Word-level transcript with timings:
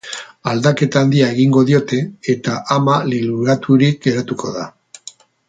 Aldaketa 0.51 1.03
handia 1.05 1.27
egingo 1.33 1.63
diote, 1.71 1.99
eta 2.35 2.55
ama 2.77 2.97
liluraturik 3.11 4.01
geratuko 4.09 4.57
da. 4.59 4.67